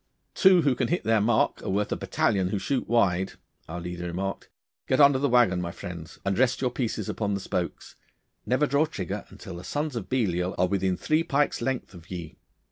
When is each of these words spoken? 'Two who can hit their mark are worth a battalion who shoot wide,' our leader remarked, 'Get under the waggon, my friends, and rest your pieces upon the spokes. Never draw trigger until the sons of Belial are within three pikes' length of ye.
'Two 0.33 0.63
who 0.63 0.73
can 0.73 0.87
hit 0.87 1.03
their 1.03 1.21
mark 1.21 1.61
are 1.61 1.69
worth 1.69 1.91
a 1.91 1.95
battalion 1.95 2.47
who 2.47 2.57
shoot 2.57 2.87
wide,' 2.89 3.33
our 3.69 3.79
leader 3.79 4.07
remarked, 4.07 4.49
'Get 4.87 4.99
under 4.99 5.19
the 5.19 5.29
waggon, 5.29 5.61
my 5.61 5.69
friends, 5.71 6.17
and 6.25 6.39
rest 6.39 6.59
your 6.59 6.71
pieces 6.71 7.07
upon 7.07 7.35
the 7.35 7.39
spokes. 7.39 7.95
Never 8.43 8.65
draw 8.65 8.87
trigger 8.87 9.25
until 9.29 9.57
the 9.57 9.63
sons 9.63 9.95
of 9.95 10.09
Belial 10.09 10.55
are 10.57 10.65
within 10.65 10.97
three 10.97 11.21
pikes' 11.21 11.61
length 11.61 11.93
of 11.93 12.09
ye. 12.09 12.39